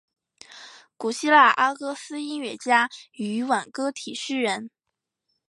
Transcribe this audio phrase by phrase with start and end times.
[0.97, 4.71] 古希腊阿哥斯音乐家与挽歌体诗人。